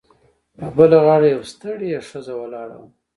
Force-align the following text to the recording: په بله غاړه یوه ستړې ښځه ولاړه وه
په 0.57 0.67
بله 0.75 0.97
غاړه 1.05 1.27
یوه 1.33 1.45
ستړې 1.53 1.89
ښځه 2.09 2.33
ولاړه 2.37 2.75
وه 2.79 2.89